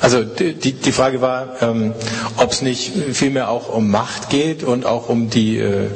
[0.00, 1.92] Also die, die Frage war, ähm,
[2.38, 5.88] ob es nicht vielmehr auch um Macht geht und auch um die äh,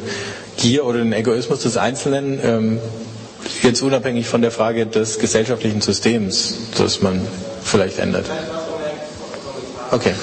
[0.58, 2.78] Gier oder den Egoismus des Einzelnen, ähm,
[3.62, 7.20] jetzt unabhängig von der Frage des gesellschaftlichen Systems, das man
[7.62, 8.26] vielleicht ändert.
[9.90, 10.14] Okay.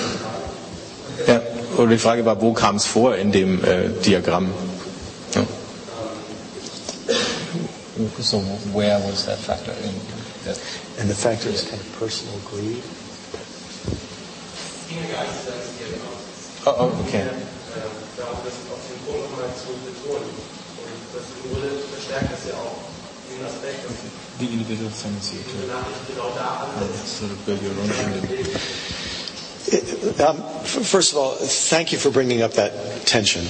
[1.28, 1.42] Ja,
[1.78, 4.52] oder die Frage war, wo kam es vor in dem äh, Diagramm?
[5.34, 5.42] Ja.
[8.20, 8.44] So
[8.74, 9.94] where was that factor in?
[11.00, 12.82] And the factor is kind of personal greed.
[16.66, 17.24] Oh, oh, okay.
[18.18, 20.30] darum, das auf den Punkt nochmal zu betonen.
[20.30, 21.50] Und das im
[21.90, 22.86] verstärkt das ja auch
[23.28, 23.98] diesen Aspekt, dass
[24.40, 27.20] The individual tendency die Nachricht genau da ansetzt.
[27.20, 28.28] sort of build your own kingdom.
[29.72, 29.78] Uh,
[30.24, 31.36] uh, um, f- first of all,
[31.70, 32.74] thank you for bringing up that
[33.06, 33.46] tension.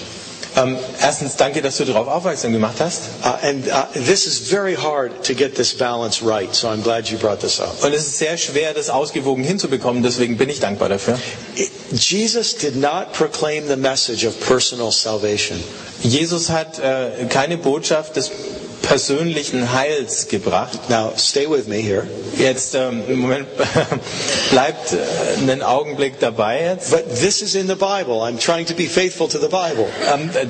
[0.58, 3.04] Ähm, erstens, danke, dass du darauf aufmerksam gemacht hast.
[3.24, 7.08] Uh, and uh, this is very hard to get this balance right, so I'm glad
[7.08, 7.82] you brought this up.
[7.84, 11.18] Und es ist sehr schwer, das ausgewogen hinzubekommen, deswegen bin ich dankbar dafür.
[11.56, 15.64] It- Jesus did not proclaim the message of personal salvation.
[16.04, 18.32] Jesus hat äh, keine Botschaft des
[18.82, 20.90] persönlichen Heils gebracht.
[20.90, 22.08] Now, stay with me here.
[22.38, 23.48] Jetzt, ähm, im Moment,
[24.52, 24.98] bleibt äh,
[25.40, 26.92] einen Augenblick dabei jetzt.
[26.92, 28.22] But this is in the Bible.
[28.22, 29.88] I'm trying to be faithful to the Bible.
[30.14, 30.46] Ähm, äh,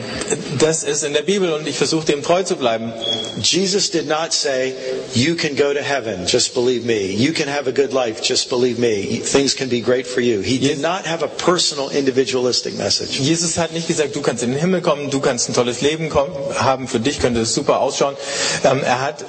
[0.60, 2.94] das ist in der Bibel und ich versuche dem treu zu bleiben.
[3.42, 4.74] Jesus did not say,
[5.14, 7.12] You can go to heaven, just believe me.
[7.12, 9.20] You can have a good life, just believe me.
[9.20, 10.42] Things can be great for you.
[10.42, 13.20] He did not have a personal, individualistic message.
[13.20, 16.10] Jesus hat nicht gesagt, du kannst in den Himmel kommen, du kannst ein tolles Leben
[16.10, 18.16] kommen, haben, für dich könnte es super ausschauen.
[18.64, 19.26] Ähm, er hat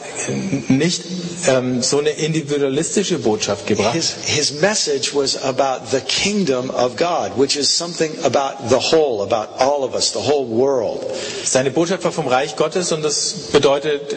[0.69, 1.03] nicht
[1.48, 3.95] ähm, so eine individualistische Botschaft gebracht.
[3.95, 9.23] His, his message was about the kingdom of God, which is something about the whole,
[9.23, 11.01] about all of us, the whole world.
[11.45, 14.15] Seine Botschaft war vom Reich Gottes und das bedeutet,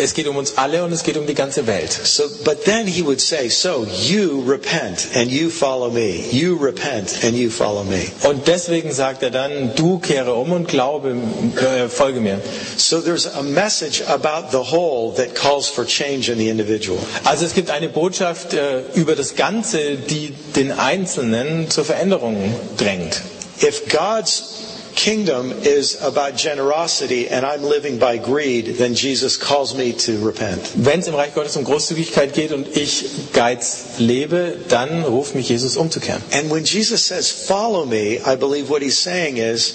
[0.00, 1.92] es geht um uns alle und es geht um die ganze Welt.
[1.92, 6.28] So, but then he would say, So you repent and you follow me.
[6.30, 8.10] You repent and you follow me.
[8.24, 11.16] Und deswegen sagt er dann, du kehre um und glaube,
[11.56, 12.40] äh, folge mir.
[12.76, 16.98] So there's a message about the whole that calls for change in the individual.
[17.24, 22.36] Also es gibt eine Botschaft äh, über das Ganze, die den Einzelnen zur Veränderung
[22.76, 23.22] drängt.
[23.62, 24.64] If God's
[24.94, 30.60] kingdom is about generosity and I'm living by greed, then Jesus calls me to repent.
[30.74, 35.48] Wenn es im Reich Gottes um Großzügigkeit geht und ich Geiz lebe, dann ruft mich
[35.48, 36.22] Jesus umzukehren.
[36.32, 39.74] And when Jesus says, Follow me, I believe what he's saying is,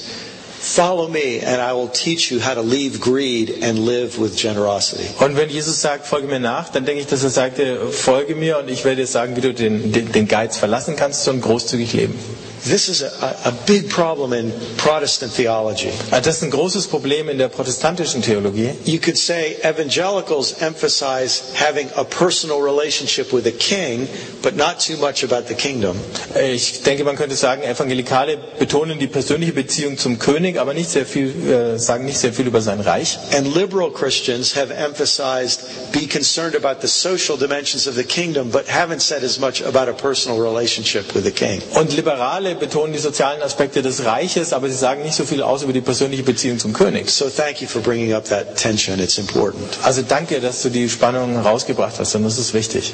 [0.62, 5.06] Follow me and I will teach you how to leave greed and live with generosity.
[5.20, 8.58] Und wenn Jesus sagt, folge mir nach, dann denke ich, dass er sagte, folge mir
[8.59, 11.94] und ich werde dir sagen, wie du den, den, den Geiz verlassen kannst und großzügig
[11.94, 12.20] leben.
[12.64, 15.92] This is a, a big problem in Protestant theology.
[16.12, 18.72] Ah, das ist ein großes Problem in der protestantischen Theologie.
[18.86, 24.08] You could say evangelicals emphasize having a personal relationship with a king,
[24.42, 25.96] but not too much about the kingdom.
[26.36, 30.90] Äh, ich denke, man könnte sagen, Evangelikale betonen die persönliche Beziehung zum König, aber nicht
[30.90, 33.18] sehr viel, äh, sagen nicht sehr viel über sein Reich.
[33.36, 35.62] And liberal Christians have emphasized
[35.94, 39.88] be concerned about the social dimensions of the kingdom, but haven't said as much about
[39.88, 41.62] a personal relationship with the king.
[41.76, 45.63] Und Liberale betonen die sozialen Aspekte des Reiches, aber sie sagen nicht so viel aus
[45.63, 47.09] über die persönliche Beziehung zum König.
[47.11, 48.99] So thank you for bringing up that tension.
[48.99, 49.77] It's important.
[49.83, 52.93] Also danke, dass du die Spannung rausgebracht hast, und das ist wichtig.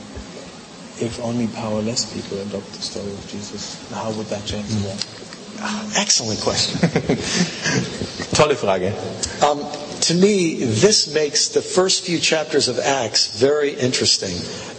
[1.02, 5.03] if only powerless people adopt the story of Jesus, how would that change the world?
[5.97, 6.79] Excellent question.
[8.33, 8.91] Tolle Frage.
[9.44, 9.66] Um,
[10.01, 14.34] to me, this makes the first few chapters of Acts very interesting.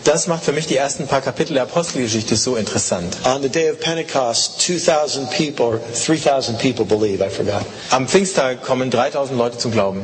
[0.05, 3.17] Das macht für mich die ersten paar Kapitel der Apostelgeschichte so interessant.
[3.25, 7.65] On the day of Pentecost, 2,000 people, or 3,000 people believe, I forgot.
[7.93, 10.03] Am Pfingsttag kommen 3000 Leute zum Glauben.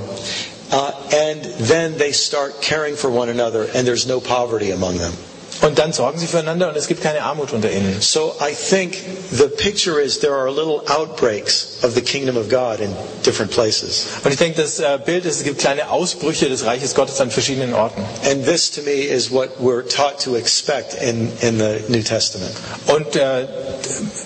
[0.70, 5.12] Uh, and then they start caring for one another, and there's no poverty among them.
[5.60, 8.00] Und dann sorgen sie füreinander und es gibt keine Armut unter ihnen.
[8.00, 8.96] So I think
[9.32, 12.94] the picture is there are little outbreaks of the kingdom of God in
[13.24, 14.06] different places.
[14.24, 17.30] Und ich denke, das äh, Bild ist, es gibt kleine Ausbrüche des Reiches Gottes an
[17.30, 18.02] verschiedenen Orten.
[18.24, 22.52] And this to me is what we're taught to expect in, in the New Testament.
[22.86, 23.46] Und äh,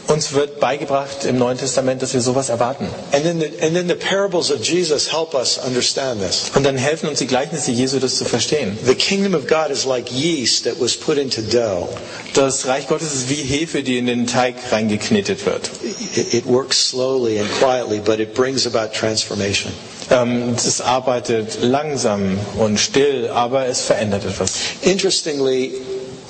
[0.08, 2.88] uns wird beigebracht im Neuen Testament, dass wir sowas erwarten.
[3.12, 6.50] And then, the, and then the parables of Jesus help us understand this.
[6.54, 8.78] Und dann helfen uns die Gleichnisse Jesu, das zu verstehen.
[8.84, 11.88] The kingdom of God is like yeast that was put into dough.
[12.34, 15.70] Das Reich Gottes ist wie Hefe, die in den Teig reingeknetet wird.
[16.16, 19.72] It, it works slowly and quietly, but it brings about transformation.
[20.10, 24.52] Ähm, es arbeitet langsam und still, aber es verändert etwas.
[24.82, 25.72] Interestingly,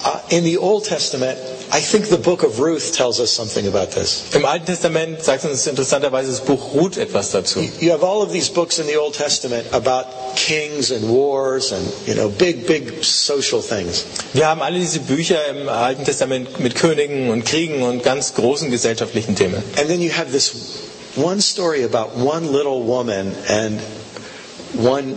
[0.05, 1.39] uh, in the Old Testament,
[1.75, 4.35] I think the book of Ruth tells us something about this.
[4.35, 7.61] Im Alten Testament sagt uns interessanterweise das Buch Ruth etwas dazu.
[7.81, 10.05] You have all of these books in the Old Testament about
[10.37, 14.05] kings and wars and you know big big social things.
[14.35, 18.71] Wir haben alle diese Bücher im Alten Testament mit Königen und Kriegen und ganz großen
[18.71, 19.63] gesellschaftlichen Themen.
[19.79, 20.53] And then you have this
[21.17, 23.81] one story about one little woman and
[24.75, 25.17] one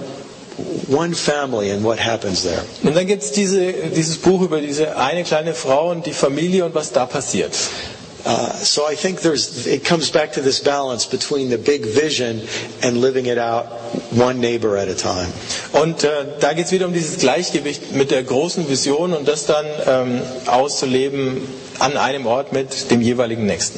[0.87, 2.63] one family and what happens there.
[2.83, 6.65] Und dann gibt es diese, dieses Buch über diese eine kleine Frau und die Familie
[6.65, 7.53] und was da passiert.
[8.27, 12.41] Uh, so I think there's it comes back to this balance between the big vision
[12.81, 13.67] and living it out
[14.11, 15.27] one neighbor at a time.
[15.73, 19.45] Und äh, da geht es wieder um dieses Gleichgewicht mit der großen Vision und das
[19.45, 21.37] dann ähm, auszuleben
[21.77, 23.77] an einem Ort mit dem jeweiligen Nächsten.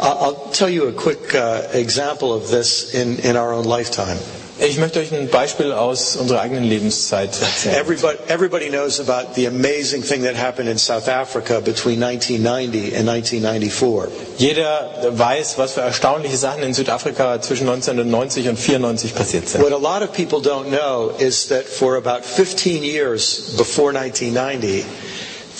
[0.00, 4.18] I'll I'll tell you a quick uh, example of this in, in our own lifetime.
[4.60, 7.74] Ich möchte euch ein Beispiel aus unserer eigenen Lebenszeit erzählen.
[7.74, 13.08] Everybody, everybody knows about the amazing thing that happened in South Africa between 1990 and
[13.08, 14.12] 1994.
[14.38, 19.60] Jeder weiß, was für erstaunliche Sachen in Südafrika zwischen 1990 und 94 passiert sind.
[19.60, 24.84] What a lot of people don't know is that for about 15 years before 1990,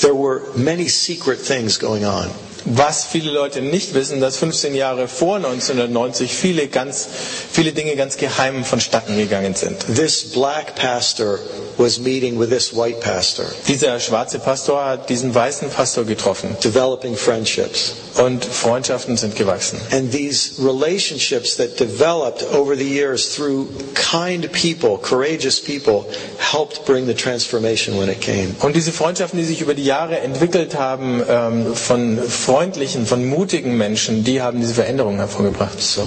[0.02, 2.30] there were many secret things going on.
[2.66, 7.06] Was viele Leute nicht wissen, dass 15 Jahre vor 1990 viele, ganz,
[7.52, 9.84] viele Dinge ganz geheim vonstatten gegangen sind.
[9.94, 11.38] This black pastor
[11.78, 17.16] was meeting with this white pastor, Dieser schwarze Pastor hat diesen weißen Pastor getroffen developing
[17.16, 17.94] friendships.
[18.16, 19.80] und Freundschaften sind gewachsen.
[19.90, 26.04] And these relationships that developed over the years through kind people, courageous people,
[26.38, 28.54] helped bring the transformation when it came.
[28.60, 33.76] Und diese Freundschaften, die sich über die Jahre entwickelt haben, ähm, von freundlichen, von mutigen
[33.76, 35.80] Menschen, die haben diese Veränderung hervorgebracht.
[35.80, 36.02] So.
[36.02, 36.06] Uh,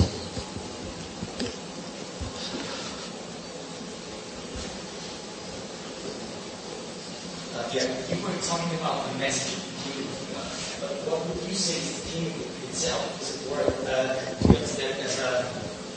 [7.74, 12.38] yeah, you were talking about the message of the kingdom of God, but the kingdom
[12.69, 13.01] itself?
[13.21, 14.13] Is it more, uh,
[14.45, 15.45] you understand as a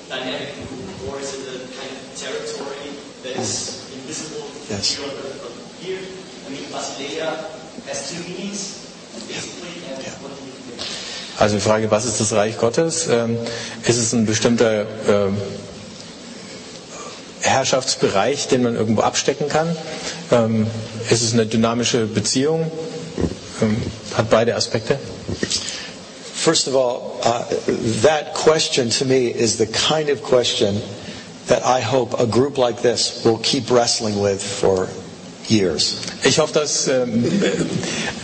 [0.08, 4.96] dynamic group, or is it a kind of territory that is invisible Yes.
[4.96, 5.52] here on
[5.84, 6.00] here?
[6.46, 7.28] I mean, Basileia
[7.86, 8.88] has two meanings,
[9.28, 10.80] basically, and what do you think?
[11.38, 13.06] Also die Frage, was ist das Reich Gottes?
[13.08, 13.36] Ähm,
[13.86, 15.36] ist es ein bestimmter ähm,
[17.40, 19.74] Herrschaftsbereich, den man irgendwo abstecken kann?
[20.30, 20.66] Ähm,
[21.08, 22.70] ist es eine dynamische Beziehung?
[23.62, 23.76] Ähm,
[24.30, 24.96] beide Aspekte?
[26.34, 27.44] First of all, uh,
[28.02, 30.80] that question to me is the kind of question
[31.46, 34.88] that I hope a group like this will keep wrestling with for
[35.48, 36.00] years.
[36.24, 37.24] Ich hoffe, dass ähm,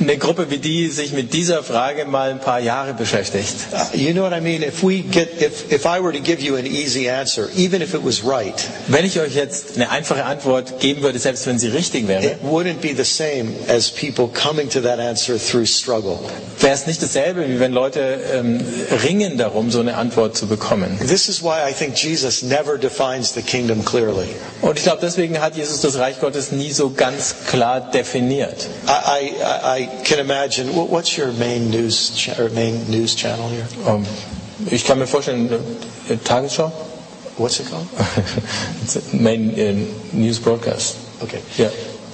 [0.00, 3.54] eine Gruppe wie die sich mit dieser Frage mal ein paar Jahre beschäftigt.
[3.72, 4.62] Uh, you know what I mean?
[4.62, 7.94] If we get, if, if I were to give you an easy answer, even if
[7.94, 8.54] it was right,
[8.88, 12.38] Wenn ich euch jetzt eine einfache Antwort geben würde, selbst wenn sie richtig wäre, it
[12.44, 16.18] wouldn't be the same as people coming to that answer through struggle.
[16.60, 18.60] wäre es nicht dasselbe, wie wenn Leute ähm,
[19.02, 20.98] ringen darum, so eine Antwort zu bekommen.
[21.06, 24.28] This is why I think Jesus never defines the kingdom clearly.
[24.62, 28.66] Und ich glaube, deswegen hat Jesus das Reich Gottes nie so ganz klar definiert.
[28.86, 30.68] I, I, I can imagine.
[30.74, 33.66] What's your main news cha- or main news channel here?
[33.86, 34.04] Ähm,
[34.70, 35.50] ich kann mir vorstellen,
[36.08, 36.72] äh, Tagesschau?
[37.38, 37.86] What's it called?
[38.82, 39.74] It's a Main äh,
[40.12, 40.96] News Broadcast.
[41.22, 41.40] Okay.
[41.58, 41.70] Yeah.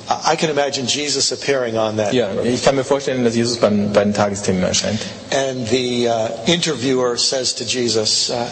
[0.09, 2.13] I I can imagine Jesus appearing on that.
[2.13, 4.99] ja, ich kann mir vorstellen, dass Jesus beim, bei den Tagesthemen erscheint.
[5.31, 8.47] And the uh, interviewer says to Jesus, uh,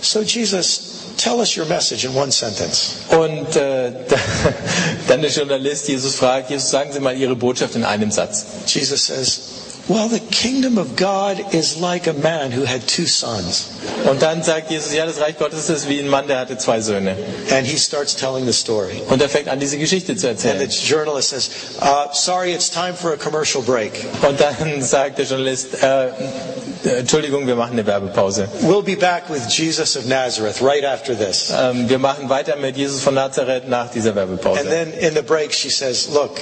[0.00, 2.96] So, Jesus, tell us your message in one sentence.
[3.10, 3.92] Und äh,
[5.08, 8.44] dann der Journalist Jesus fragt, Jesus, sagen Sie mal Ihre Botschaft in einem Satz.
[8.66, 9.40] Jesus says,
[9.86, 13.68] Well, the kingdom of God is like a man who had two sons.
[14.08, 16.80] Und dann sagt Jesus, ja, das Reich Gottes ist wie ein Mann, der hatte zwei
[16.80, 17.14] Söhne.
[17.50, 19.02] And he starts telling the story.
[19.10, 21.50] Und er fängt an, diese Geschichte zu And the journalist says,
[21.82, 23.92] uh, Sorry, it's time for a commercial break.
[24.26, 26.08] Und dann sagt der Journalist, äh,
[26.84, 28.48] Entschuldigung, wir machen eine Werbepause.
[28.62, 31.52] We'll be back with Jesus of Nazareth right after this.
[31.54, 35.52] Ähm, wir machen weiter mit Jesus von Nazareth nach dieser And then in the break,
[35.52, 36.40] she says, Look,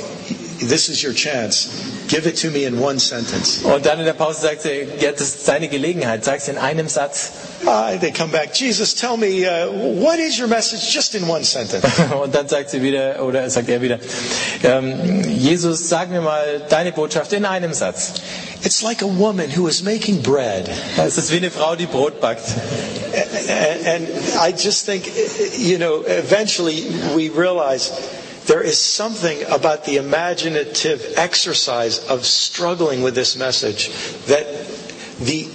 [0.68, 1.68] this is your chance.
[2.08, 3.62] Give it to me in one sentence.
[3.62, 7.32] Und dann in der Pause sagt sie, jetzt ist deine Gelegenheit, sag's in einem Satz.
[7.64, 11.44] Uh, they come back, Jesus, tell me, uh, what is your message just in one
[11.44, 11.84] sentence?
[12.22, 13.98] Und dann sagt sie wieder, oder sagt er wieder,
[14.64, 18.14] ähm, Jesus, sag mir mal deine Botschaft in einem Satz.
[18.64, 20.68] It's like a woman who is making bread.
[20.96, 22.44] Es ist wie eine Frau, die Brot backt.
[23.48, 25.04] And, and I just think,
[25.58, 27.90] you know, eventually we realize
[28.46, 33.90] there is something about the imaginative exercise of struggling with this message
[34.26, 34.46] that
[35.20, 35.48] the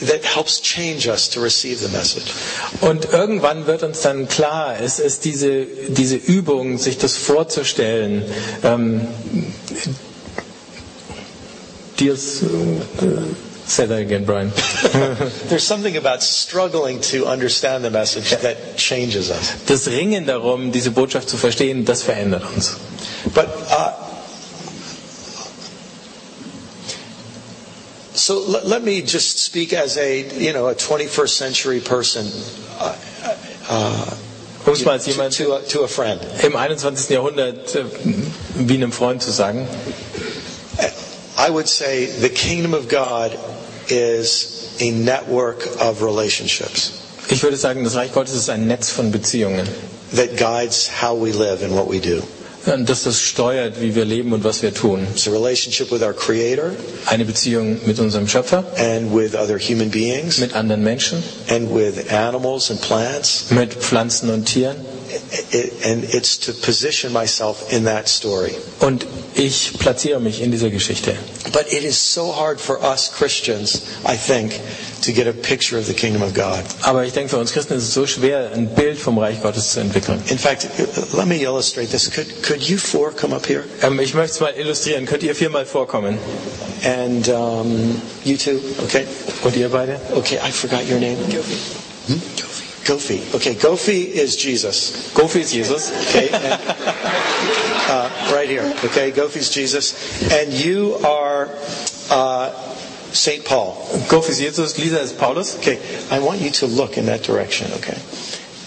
[0.00, 2.32] that helps change us to receive the message.
[2.82, 8.22] Und irgendwann wird uns dann klar, es ist diese, diese Übung, sich das vorzustellen,
[8.62, 9.08] ähm,
[11.98, 12.46] Dios, äh,
[13.66, 14.50] say that again, Brian.
[15.48, 19.64] There's something about struggling to understand the message that changes us.
[19.66, 22.76] Das Ringen darum, diese Botschaft zu verstehen, das verändert uns.
[23.34, 23.92] But uh,
[28.14, 32.26] so let, let me just speak as a you know a 21st century person
[32.80, 32.96] uh,
[33.68, 34.16] uh,
[34.66, 36.20] Um es mal als to, jemand to, a, to a friend.
[36.42, 37.10] im 21.
[37.10, 37.84] Jahrhundert äh,
[38.56, 39.68] wie einem Freund zu sagen,
[41.38, 43.36] I would say the kingdom of God
[43.88, 46.92] is a network of relationships
[47.28, 49.66] ich würde sagen, das Reich Gottes ist ein Netz von Beziehungen.
[50.14, 52.22] that guides how we live and what we do.
[52.66, 55.06] Und dass das steuert, wie wir leben und was wir tun.
[55.12, 56.72] It's a relationship with our Creator
[57.06, 62.10] Eine Beziehung mit unserem Schöpfer, and with other human beings mit anderen Menschen, and with
[62.10, 63.46] animals and plants.
[63.50, 64.76] mit Pflanzen und Tieren.
[65.52, 68.52] It, and it's to position myself in that story.
[68.80, 71.14] Und ich platziere mich in dieser Geschichte.
[71.52, 74.60] But it is so hard for us Christians, I think,
[75.02, 76.64] to get a picture of the kingdom of God.
[76.82, 79.72] Aber ich denke, für uns Christen ist es so schwer, ein Bild vom Reich Gottes
[79.72, 80.22] zu entwickeln.
[80.28, 80.66] In fact,
[81.14, 82.10] let me illustrate this.
[82.10, 83.64] Could, could you four come up here?
[83.82, 85.06] Ähm, ich möchte es mal illustrieren.
[85.06, 86.18] Könnt ihr viermal vorkommen?
[86.84, 89.06] And um, you two, okay?
[89.42, 89.98] Und ihr beide?
[90.14, 91.16] Okay, I forgot your name.
[92.06, 92.20] Hmm?
[92.86, 93.34] Gofi.
[93.34, 95.12] Okay, Gofi is Jesus.
[95.12, 95.90] Gofi is Jesus.
[96.08, 96.60] Okay, and,
[97.90, 98.62] uh, right here.
[98.84, 101.48] Okay, Gofi's Jesus, and you are
[102.10, 102.50] uh,
[103.12, 103.74] Saint Paul.
[104.08, 105.56] Gofi ist Jesus, Lisa ist Paulus.
[105.58, 107.72] Okay, I want you to look in that direction.
[107.72, 107.98] Okay,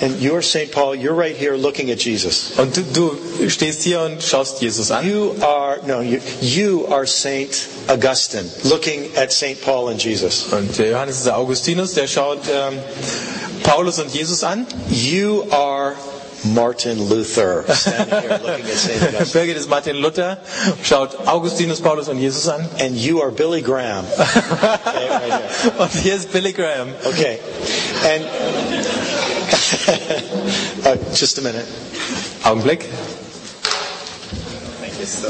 [0.02, 0.96] and you're Saint Paul.
[0.96, 2.58] You're right here looking at Jesus.
[2.60, 5.08] Und du, du stehst hier und schaust Jesus an.
[5.08, 10.52] You are no, you you are Saint Augustine, looking at Saint Paul and Jesus.
[10.52, 12.80] Und der Johannes ist der Augustinus, der schaut ähm,
[13.70, 14.66] Paulus und Jesus an.
[14.90, 15.96] You are
[16.44, 19.42] Martin Luther, standing here looking at Saint Augustine.
[19.46, 20.40] Birgit ist Martin Luther,
[20.84, 22.68] schaut Augustinus, Paulus und Jesus an.
[22.80, 24.06] And you are Billy Graham.
[24.06, 25.80] Okay, right.
[25.80, 26.90] Und hier ist Billy Graham.
[27.06, 27.40] Okay,
[28.06, 28.26] and
[30.88, 31.66] uh, just a minute.
[32.44, 32.82] Augenblick.
[34.82, 35.30] Thank you so.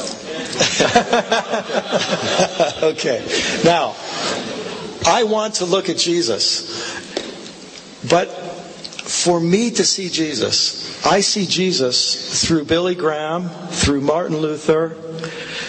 [2.88, 3.22] okay,
[3.66, 3.96] now
[5.06, 7.09] I want to look at Jesus,
[8.08, 8.28] but
[9.10, 14.96] for me to see Jesus, I see Jesus through Billy Graham, through Martin Luther,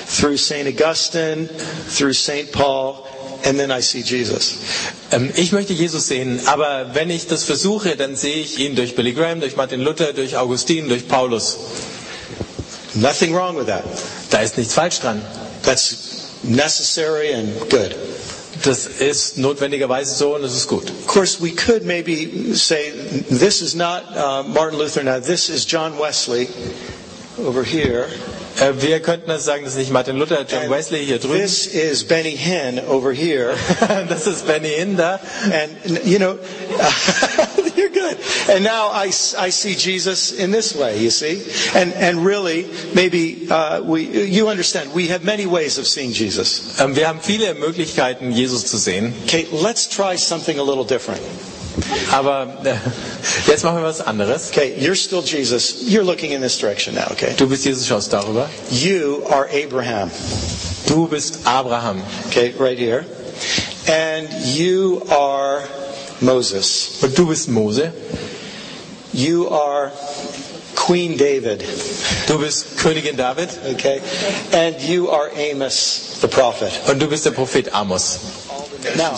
[0.04, 0.68] through St.
[0.68, 2.52] Augustine, through St.
[2.52, 3.08] Paul,
[3.44, 4.58] and then I see Jesus.
[5.12, 8.94] Ähm, ich möchte Jesus sehen, aber wenn ich das versuche, dann sehe ich ihn durch
[8.94, 11.56] Billy Graham, durch Martin Luther, durch Augustin, durch Paulus.
[12.94, 13.84] Nothing wrong with that.
[14.30, 15.22] Da ist nichts falsch dran.
[15.62, 17.94] That's necessary and good.
[18.64, 20.84] Das ist notwendigerweise so und es ist gut.
[20.90, 22.92] Of course, we could maybe say
[23.30, 26.48] this is not uh, Martin Luther now, this is John Wesley
[27.38, 28.06] over here.
[28.60, 31.40] Äh, Wir könnten das sagen, das ist nicht Martin Luther, John And Wesley hier drüben.
[31.40, 33.54] This is Benny Hinn over here.
[34.08, 35.20] Das ist Benny Hinder.
[35.44, 36.36] And, you know,
[37.80, 38.18] you're good.
[38.48, 39.06] And now I,
[39.38, 41.42] I see Jesus in this way, you see?
[41.74, 46.78] And, and really, maybe uh, we, you understand, we have many ways of seeing Jesus.
[46.80, 49.12] Ähm, Wir haben viele Möglichkeiten, Jesus zu sehen.
[49.24, 51.20] Okay, let's try something a little different.
[52.12, 52.76] Aber äh,
[53.46, 54.50] jetzt machen wir was anderes.
[54.50, 55.82] Okay, you're still Jesus.
[55.88, 57.34] You're looking in this direction now, okay?
[57.36, 58.48] Du bist Jesus, schaust darüber.
[58.70, 60.10] You are Abraham,
[60.86, 62.02] Du bist Abraham.
[62.26, 63.04] okay, right here.
[63.88, 65.62] And you are
[66.20, 66.90] Moses.
[67.02, 67.92] Und du bist Mose.
[69.12, 69.90] You are
[70.76, 71.62] Queen David,
[72.26, 73.48] Du bist Königin David.
[73.74, 74.00] okay?
[74.52, 76.72] And you are Amos, the prophet.
[76.88, 78.18] Und du bist der Prophet Amos.
[78.96, 79.12] Now,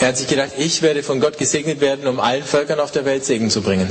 [0.00, 3.04] Er hat sich gedacht, ich werde von Gott gesegnet werden, um allen Völkern auf der
[3.04, 3.88] Welt Segen zu bringen.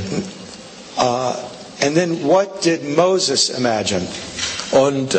[0.98, 1.32] uh,
[1.80, 4.06] and then what did Moses imagine?
[4.74, 5.18] Und äh,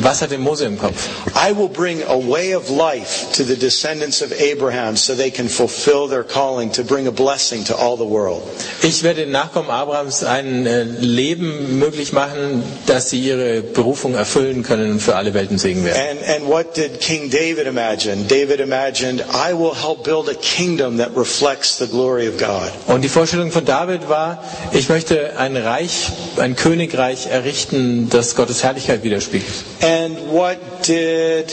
[0.00, 1.08] was hatte Mose im Kopf?
[1.36, 5.46] I will bring a way of life to the descendants of Abraham so they can
[5.50, 8.40] fulfill their calling to bring a blessing to all the world.
[8.82, 14.62] Ich werde den Nachkommen Abrahams ein äh, Leben möglich machen, dass sie ihre Berufung erfüllen
[14.62, 15.98] können und für alle Welten Segen werden.
[16.10, 18.24] And, and what did King David imagine?
[18.26, 22.70] David imagined, I will help build a kingdom that reflects the glory of God.
[22.86, 24.42] Und die Vorstellung von David war,
[24.72, 29.64] ich möchte ein Reich, ein Königreich errichten, das Gottes Herrlichkeit widerspiegelt.
[29.82, 31.50] And what did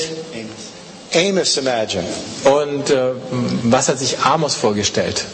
[1.15, 2.03] Amos imagine?
[2.43, 3.11] Und äh,
[3.63, 5.25] was hat sich Amos vorgestellt?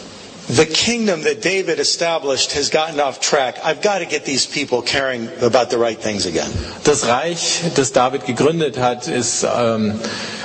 [0.48, 3.56] The kingdom that David established has gotten off track.
[3.64, 6.50] I've got to get these people caring about the right things again.
[6.84, 9.98] Das Reich, das David gegründet hat, ist ähm,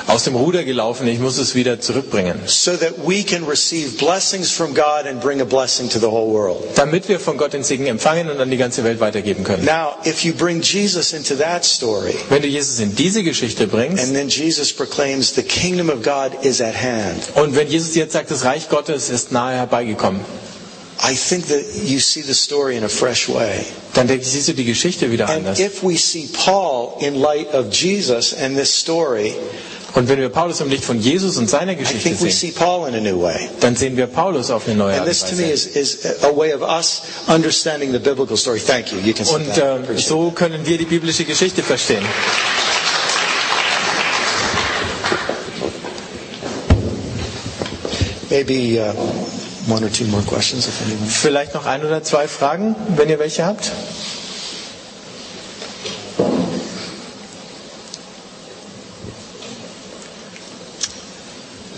[0.07, 1.05] aus dem Ruder gelaufen.
[1.07, 2.39] Ich muss es wieder zurückbringen.
[2.45, 6.31] So that we can receive blessings from God and bring a blessing to the whole
[6.31, 6.63] world.
[6.75, 9.65] Damit wir von Gott den Segen empfangen und an die ganze Welt weitergeben können.
[9.65, 14.01] Now, if you bring Jesus into that story, Wenn du Jesus in diese Geschichte bringst
[14.03, 18.13] and then Jesus proclaims the kingdom of God is at hand, und wenn Jesus jetzt
[18.13, 20.21] sagt, das Reich Gottes ist nahe herbeigekommen,
[21.03, 23.65] I think that you see the story in a fresh way.
[23.93, 25.59] dann denke ich, siehst du die Geschichte wieder And anders.
[25.59, 29.35] if we see Paul in light of Jesus and this story,
[29.95, 32.95] Und wenn wir Paulus im Licht von Jesus und seiner Geschichte sehen, see Paul in
[32.95, 33.49] a new way.
[33.61, 35.25] dann sehen wir Paulus auf eine neue Art und Weise.
[39.33, 42.05] Und Appreciate so können wir die biblische Geschichte verstehen.
[48.29, 48.93] Maybe uh,
[49.67, 51.07] one or two more questions if anyone.
[51.09, 53.71] Vielleicht noch ein oder zwei Fragen, wenn ihr welche habt.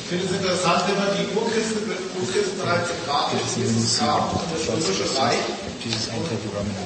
[0.10, 1.86] Ich finde es interessant, wenn man die Urchristen,
[2.18, 5.38] Urchristenheit betrachtet, Jesus kam und das römische Reich.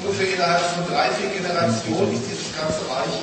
[0.04, 3.16] Ungefähr innerhalb von drei, vier Generationen ist dieses ganze Reich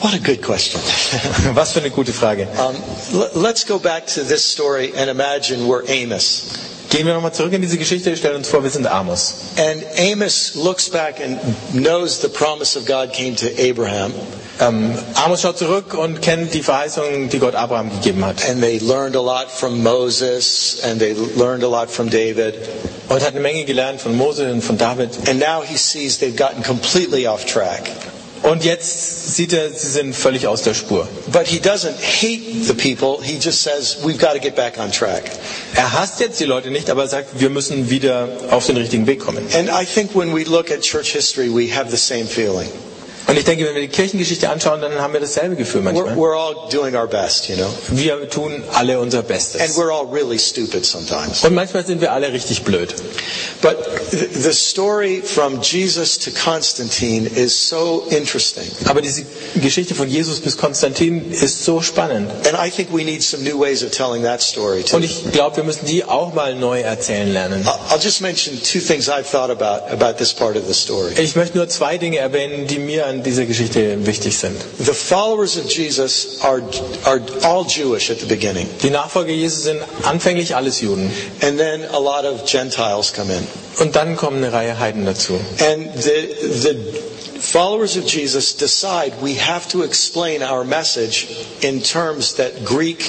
[0.00, 0.80] What a good question.
[1.54, 2.46] Was für eine gute Frage.
[2.58, 2.74] um,
[3.12, 6.68] l- let's go back to this story and imagine we're Amos.
[6.90, 9.34] Gehen wir nochmal zurück in diese Geschichte, stellen uns vor, wir sind Amos.
[9.58, 11.38] And Amos looks back and
[11.72, 14.12] knows the promise of God came to Abraham,
[14.62, 18.48] Ähm, Amos schaut zurück und kennt die Verheißung, die Gott Abraham gegeben hat.
[18.48, 22.54] and they learned a lot from Moses and they learned a lot from David.
[23.08, 25.10] Und hat eine Menge gelernt von Mose und von David.
[25.28, 27.90] And now he sees they've gotten completely off track.
[28.44, 31.06] Und jetzt sieht er, sie sind völlig aus der Spur.
[31.32, 34.90] But he doesn't hate the people, he just says, we've got to get back on
[34.92, 35.24] track.
[35.74, 39.06] Er hasst jetzt die Leute nicht, aber er sagt, wir müssen wieder auf den richtigen
[39.06, 39.44] Weg kommen.
[39.56, 42.68] And I think when we look at church history, we have the same feeling.
[43.28, 46.16] Und ich denke, wenn wir die Kirchengeschichte anschauen, dann haben wir dasselbe Gefühl We're, manchmal.
[46.16, 47.68] we're all doing our best, you know?
[47.90, 49.76] Wir tun alle unser And Bestes.
[49.76, 51.44] we're all really stupid sometimes.
[51.44, 52.94] Und manchmal sind wir alle richtig blöd.
[53.62, 53.76] But
[54.10, 58.64] th- the story from Jesus to Constantine is so interesting.
[58.86, 62.30] Aber diese Geschichte von Jesus bis Konstantin ist so spannend.
[62.46, 64.96] And I think we need some new ways of telling that story too.
[64.96, 67.64] Und ich glaube, wir müssen die auch mal neu erzählen lernen.
[67.90, 71.12] I'll just mention two things I've thought about about this part of the story.
[71.18, 74.56] Ich möchte nur zwei Dinge erwähnen, die mir an dieser Geschichte wichtig sind.
[74.78, 76.62] The followers of Jesus are,
[77.04, 78.66] are all Jewish at the beginning.
[78.82, 81.10] Die Nachfolger Jesu sind anfänglich alles Juden.
[81.42, 83.46] And then a lot of Gentiles come in.
[83.78, 85.34] Und dann kommen eine Reihe Heiden dazu.
[85.60, 86.28] And the,
[86.62, 86.76] the
[87.42, 91.26] followers of Jesus decide we have to explain our message
[91.62, 93.00] in terms that Greek,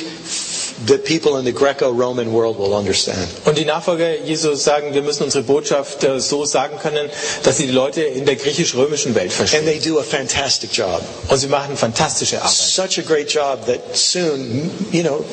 [0.87, 3.27] that people in the Greco-Roman world will understand.
[3.45, 7.09] Und die Nachfolger Jesus sagen, wir müssen unsere Botschaft äh, so sagen können,
[7.43, 9.65] dass sie die Leute in der griechisch-römischen Welt And verstehen.
[9.65, 11.01] they do a fantastic job.
[11.29, 12.51] Und sie machen fantastische Arbeit.
[12.53, 15.23] Such a great job that soon, you know,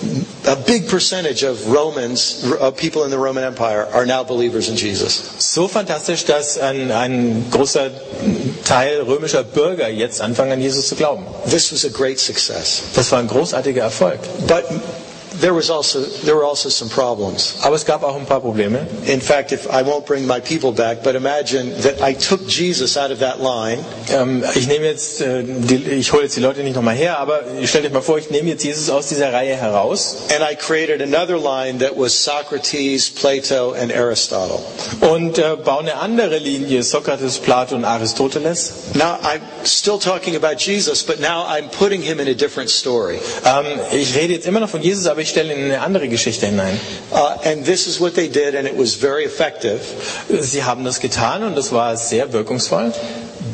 [0.47, 4.77] a big percentage of Romans, of people in the Roman Empire, are now believers in
[4.77, 5.23] Jesus.
[5.39, 7.91] So fantastisch, dass ein, ein großer
[8.65, 11.25] Teil römischer Bürger jetzt anfangen, an Jesus zu glauben.
[11.51, 12.83] This was a great success.
[12.95, 14.19] Das war ein großartiger Erfolg.
[14.47, 14.65] But
[15.41, 17.57] there was also there were also some problems.
[17.63, 18.87] Aber es gab auch ein paar Probleme.
[19.07, 22.97] In fact, if I won't bring my people back, but imagine that I took Jesus
[22.97, 26.63] out of that line Ähm, ich nehme jetzt, äh, die, ich hole jetzt die Leute
[26.63, 29.55] nicht nochmal her, aber stellt euch mal vor, ich nehme jetzt Jesus aus dieser Reihe
[29.57, 34.59] heraus and I created another line that was Socrates, Plato, and Aristotle.
[35.01, 38.73] und äh, baue eine andere Linie, Sokrates, Plato und Aristoteles.
[38.95, 43.21] Now I'm still talking about Jesus, but now I'm putting him in a different story.
[43.45, 46.09] Ähm, ich rede jetzt immer noch von Jesus, aber aber ich stelle in eine andere
[46.09, 46.79] Geschichte hinein.
[47.11, 49.81] Uh, and this is what they did, and it was very effective.
[50.41, 52.93] Sie haben das getan und das war sehr wirkungsvoll.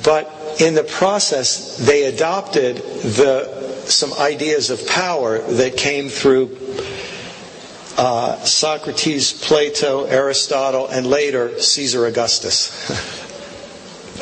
[0.02, 0.26] But
[0.58, 3.48] in the process, they adopted the
[3.86, 6.50] some ideas of power that came through
[7.96, 12.70] uh, Socrates, Plato, Aristotle, and later Caesar Augustus.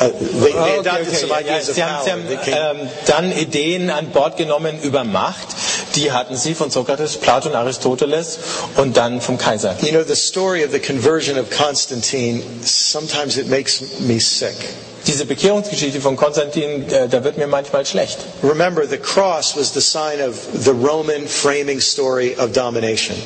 [0.01, 3.91] Uh, they, they adopted some Ja, ideas of Sie haben, Sie haben ähm, dann Ideen
[3.91, 5.54] an Bord genommen über Macht.
[5.97, 8.39] Die hatten Sie von Sokrates, Platon, Aristoteles
[8.77, 9.77] und dann vom Kaiser.
[9.83, 14.57] You know, the story of the conversion of Constantine, sometimes it makes me sick.
[15.07, 18.19] Diese Bekehrungsgeschichte von Konstantin, äh, da wird mir manchmal schlecht.
[18.43, 23.17] Remember, the cross was the sign of the Roman framing story of domination.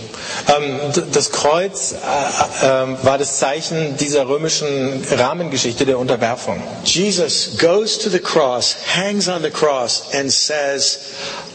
[0.49, 0.81] Ähm,
[1.13, 6.61] das Kreuz äh, äh, war das Zeichen dieser römischen Rahmengeschichte der Unterwerfung.
[6.85, 10.99] Jesus goes to the cross, hangs on the cross, and says,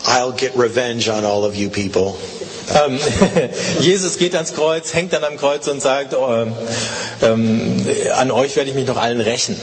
[0.06, 2.16] I'll get revenge on all of you people.
[2.86, 3.00] Ähm,
[3.80, 6.46] Jesus geht ans Kreuz, hängt dann am Kreuz und sagt, oh,
[7.22, 9.56] ähm, an euch werde ich mich noch allen rächen.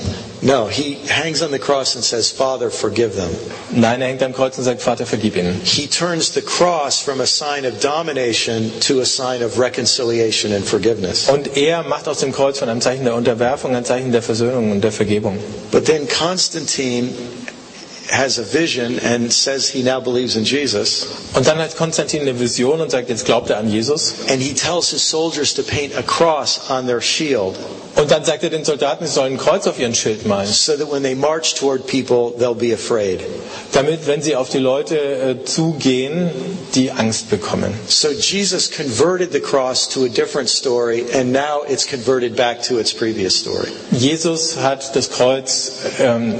[0.42, 3.28] No, he hangs on the cross and says, Father, forgive them.
[3.72, 5.60] Nein, er hängt am Kreuz und sagt, Vater, vergib ihnen.
[5.64, 10.64] He turns the cross from a sign of domination to a sign of reconciliation and
[10.66, 11.28] forgiveness.
[11.28, 14.72] Und er macht aus dem Kreuz von einem Zeichen der Unterwerfung ein Zeichen der Versöhnung
[14.72, 15.38] und der Vergebung.
[15.70, 17.10] But then Constantine
[18.10, 21.06] has a vision and says he now believes in Jesus.
[21.34, 24.14] Und dann hat Konstantin eine Vision und sagt, jetzt glaubt er an Jesus.
[24.28, 27.56] And he tells his soldiers to paint a cross on their shield
[27.96, 30.76] Und dann sagt er den Soldaten, sie sollen ein Kreuz auf ihren Schild malen, so
[30.76, 33.20] that when they march toward people, they'll be afraid.
[33.72, 36.30] damit, wenn sie auf die Leute äh, zugehen,
[36.74, 37.74] die Angst bekommen.
[37.88, 42.78] So Jesus converted the cross to a different story, and now it's converted back to
[42.78, 43.68] its previous story.
[43.90, 46.34] Jesus hat das Kreuz ähm,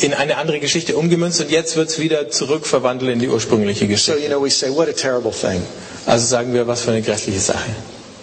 [0.00, 3.90] in eine andere Geschichte umgemünzt und jetzt wird es wieder zurückverwandelt in die ursprüngliche So,
[3.90, 4.20] Geschichte.
[4.20, 5.62] you know, we say, what a terrible thing.
[6.06, 7.70] Also sagen wir, was für eine grässliche Sache.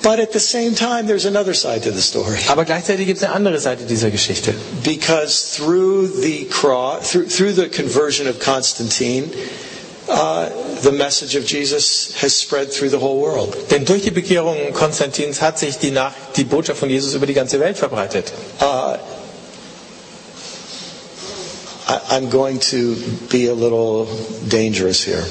[0.01, 2.37] But at the same time, there's another side to the story.
[2.47, 4.53] Aber gleichzeitig gibt es eine andere Seite dieser Geschichte.
[4.83, 9.29] Because through the cross, through, through the conversion of Constantine,
[10.07, 10.45] uh,
[10.81, 13.53] the message of Jesus has spread through the whole world.
[13.71, 17.33] Denn durch die Bekehrung Konstantins hat sich die, Nach die Botschaft von Jesus über die
[17.33, 18.31] ganze Welt verbreitet.
[18.61, 18.95] Uh,
[21.89, 22.95] I'm going to
[23.31, 24.05] be a little
[24.47, 25.23] dangerous here.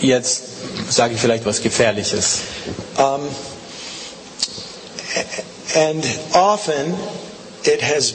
[0.00, 2.42] Jetzt sage ich vielleicht was Gefährliches.
[2.98, 3.22] Um,
[5.74, 6.04] and
[6.34, 6.94] often
[7.64, 8.12] it has,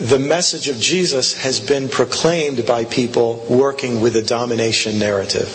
[0.00, 5.48] the message of Jesus has been proclaimed by people working with a domination narrative.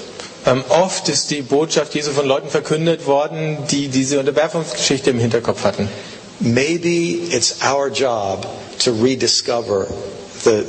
[0.47, 5.63] Ähm, oft ist die Botschaft Jesu von Leuten verkündet worden, die diese Unterwerfungsgeschichte im Hinterkopf
[5.63, 5.87] hatten.
[6.39, 8.45] Maybe it's our job
[8.79, 9.87] to rediscover
[10.43, 10.65] the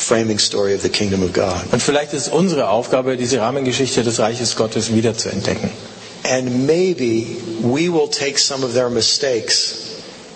[0.00, 1.62] framing story of the kingdom of God.
[1.72, 5.70] Und vielleicht ist unsere Aufgabe, diese Rahmengeschichte des Reiches Gottes wieder zu entdecken.
[6.24, 7.26] And maybe
[7.62, 9.74] we will take some of their mistakes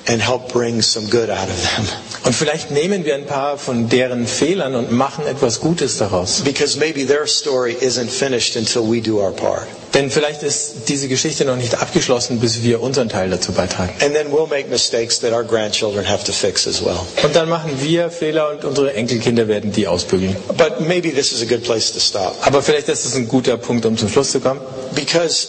[0.07, 1.87] and help bring some good out of them.
[2.25, 6.41] Und vielleicht nehmen wir ein paar von deren Fehlern und machen etwas Gutes daraus.
[6.43, 9.67] Because maybe their story isn't finished until we do our part.
[9.95, 13.93] Denn vielleicht ist diese Geschichte noch nicht abgeschlossen, bis wir unseren Teil dazu beitragen.
[14.01, 16.99] And then we'll make mistakes that our grandchildren have to fix as well.
[17.23, 20.35] Und dann machen wir Fehler und unsere Enkelkinder werden die ausbügeln.
[20.57, 22.35] But maybe this is a good place to stop.
[22.45, 24.61] Aber vielleicht ist es ein guter Punkt, um zum Schluss zu kommen.
[24.97, 25.47] Because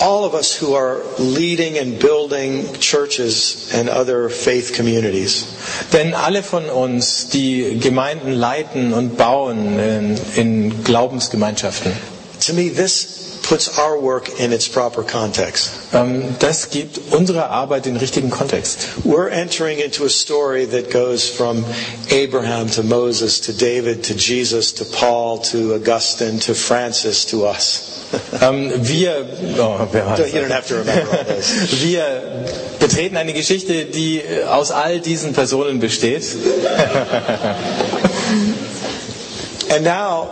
[0.00, 5.46] all of us who are leading and building churches and other faith communities,
[5.94, 11.92] Denn alle von uns, die Gemeinden leiten und bauen in, in Glaubensgemeinschaften,
[12.40, 15.70] to me, this puts our work in its proper context.
[15.94, 18.88] ähm, das gibt unserer Arbeit den richtigen Kontext.
[19.04, 21.64] We're entering into a story that goes from
[22.10, 27.94] Abraham to Moses to David to Jesus to Paul to Augustine to Francis to us.
[28.40, 29.26] Ähm, wir,
[29.58, 30.32] oh, wer war das?
[30.32, 31.82] You don't have to remember all this.
[31.82, 32.46] wir
[32.78, 36.24] betreten eine Geschichte, die aus all diesen Personen besteht.
[39.70, 40.30] And now,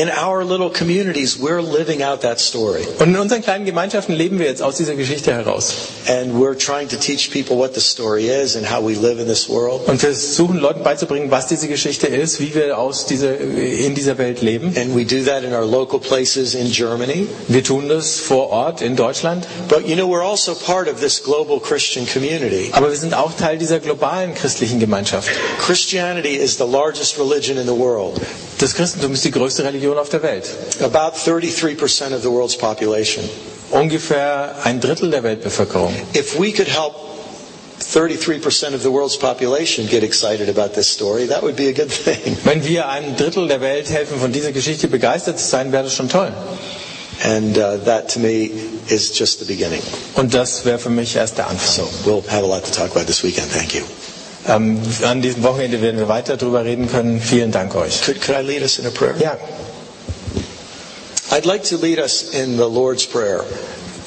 [0.00, 2.84] in our little communities, we're living out that story.
[2.98, 5.74] Und in unseren kleinen Gemeinschaften leben wir jetzt aus dieser Geschichte heraus.
[6.08, 9.26] And we're trying to teach people what the story is and how we live in
[9.26, 9.86] this world.
[9.88, 14.16] Und wir versuchen Leuten beizubringen, was diese Geschichte ist, wie wir aus dieser, in dieser
[14.16, 14.74] Welt leben.
[14.76, 17.26] And we do that in our local places in Germany.
[17.48, 19.46] Wir tun das vor Ort in Deutschland.
[19.68, 22.70] But you know, we're also part of this global Christian community.
[22.72, 25.28] Aber wir sind auch Teil dieser globalen christlichen Gemeinschaft.
[25.58, 28.18] Christianity is the largest religion in the world.
[28.60, 30.44] Das Christentum ist die größte Religion auf der Welt.
[30.82, 33.24] About 33% of the world's population.
[33.70, 35.94] Ungefähr ein Drittel der Weltbevölkerung.
[36.14, 36.94] If we could help
[37.80, 41.88] 33% of the world's population get excited about this story, that would be a good
[41.90, 42.36] thing.
[42.44, 45.94] Wenn wir einem Drittel der Welt helfen, von dieser Geschichte begeistert zu sein, wäre das
[45.94, 46.30] schon toll.
[47.24, 48.50] And uh, that to me
[48.88, 49.80] is just the beginning.
[50.16, 51.86] Und das wäre für mich erst der Anfang.
[51.86, 53.50] So we'll have a lot to talk about this weekend.
[53.50, 53.82] Thank you.
[54.48, 57.20] Ähm, an diesem Wochenende werden wir weiter darüber reden können.
[57.20, 58.02] Vielen Dank euch.
[58.02, 59.14] Could, could I lead us in a prayer?
[59.20, 59.36] Ja,
[61.30, 63.44] I'd like to lead us in the Lord's Prayer.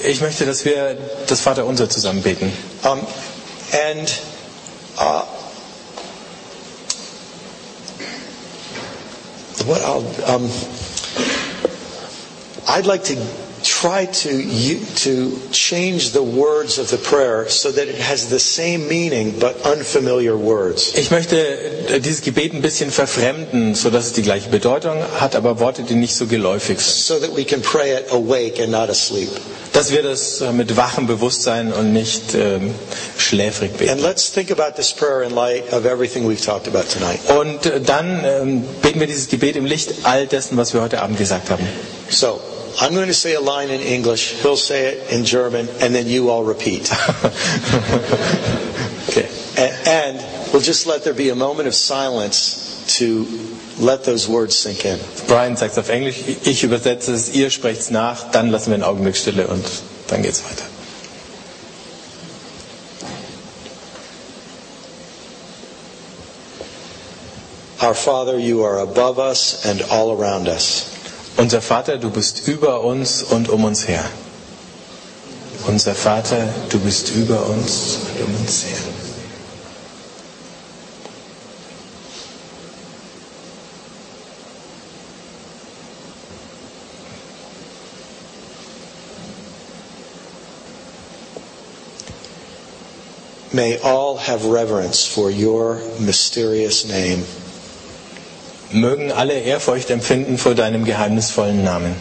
[0.04, 2.52] ich möchte, dass wir das Vaterunser zusammen beten.
[2.84, 3.00] Um,
[3.90, 4.22] and
[5.00, 5.24] uh,
[9.66, 10.50] what I'll, um,
[12.68, 13.16] I'd like to
[13.84, 14.30] try to
[15.04, 19.56] to change the words of the prayer so that it has the same meaning but
[19.66, 20.94] unfamiliar words.
[20.96, 21.36] Ich möchte
[21.90, 25.96] äh, dieses Gebet ein bisschen verfremden, sodass es die gleiche Bedeutung hat, aber Worte, die
[25.96, 26.94] nicht so geläufig sind.
[26.96, 29.30] So that we can pray it awake and not asleep.
[29.74, 32.74] Dass wir das äh, mit wachem Bewusstsein und nicht ähm,
[33.18, 33.92] schläfrig beten.
[33.92, 37.20] And let's think about this prayer in light of everything we've talked about tonight.
[37.38, 41.02] Und äh, dann ähm, beten wir dieses Gebet im Licht all dessen, was wir heute
[41.02, 41.68] Abend gesagt haben.
[42.10, 42.40] So,
[42.82, 46.08] I'm going to say a line in English, he'll say it in German, and then
[46.08, 46.92] you all repeat.
[49.10, 49.30] Okay.
[49.58, 50.18] A- And
[50.54, 53.28] we'll just let there be a moment of silence to
[53.80, 54.98] let those words sink in.
[55.28, 58.76] Brian sagt es auf Englisch, ich übersetze es, ihr sprecht es nach, dann lassen wir
[58.76, 59.64] einen Augenblick Stille und
[60.08, 60.64] dann geht's weiter.
[67.82, 70.93] Our Father, you are above us and all around us.
[71.36, 74.06] Unser Vater, du bist über uns und um uns her.
[75.68, 78.78] Unser Vater, du bist über uns und um uns her.
[93.54, 97.24] May all have reverence for your mysterious name.
[98.74, 101.96] Mögen alle Ehrfurcht empfinden vor deinem geheimnisvollen Namen.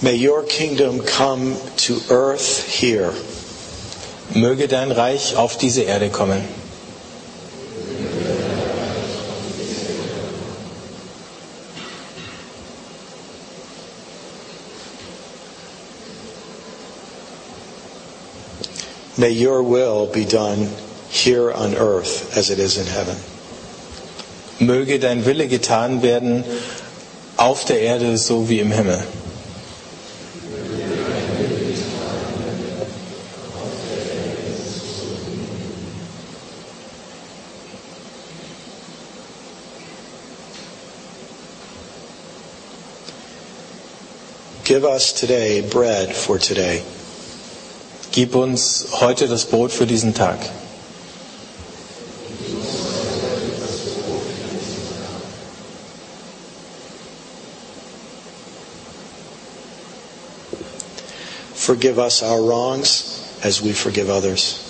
[0.00, 3.12] May your kingdom come to earth here.
[4.34, 6.65] Möge dein Reich auf diese Erde kommen.
[19.18, 20.68] May your will be done
[21.08, 23.16] here on earth as it is in heaven.
[24.60, 26.44] Möge dein Wille getan werden
[27.38, 29.02] auf der Erde so wie im Himmel.
[44.64, 46.82] Give us today bread for today.
[48.16, 50.38] Gib uns heute das Brot für diesen Tag.
[61.54, 64.60] Forgive us our wrongs as we forgive others.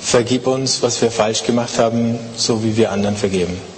[0.00, 3.71] Vergib uns, was wir falsch gemacht haben, so wie wir anderen vergeben.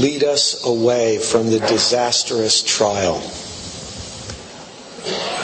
[0.00, 3.20] Lead us away from the disastrous trial.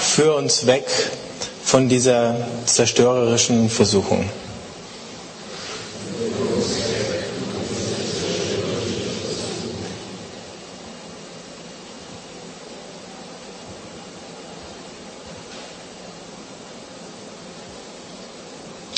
[0.00, 0.88] Führ uns weg
[1.62, 4.30] von dieser zerstörerischen Versuchung.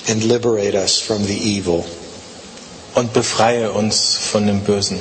[0.08, 1.84] and liberate us from the evil.
[2.94, 4.98] Und befreie uns von dem Bösen.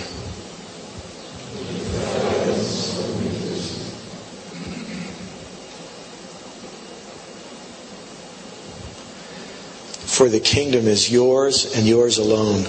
[10.18, 12.66] For the kingdom is yours and yours alone.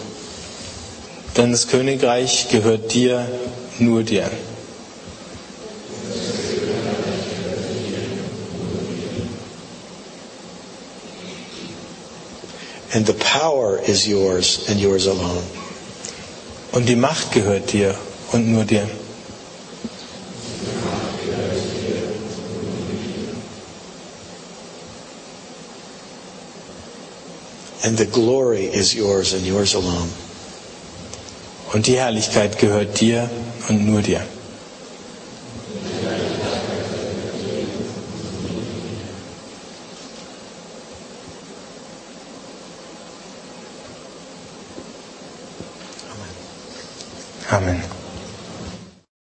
[1.34, 3.26] Denn das Königreich gehört dir,
[3.78, 4.30] nur dir.
[12.92, 15.42] And the power is yours and yours alone.
[16.72, 17.94] Und die Macht gehört dir
[18.32, 18.86] und nur dir.
[27.88, 30.10] And the glory is yours and yours alone.
[31.72, 33.30] Und die Herrlichkeit gehört dir
[33.70, 34.20] und nur dir.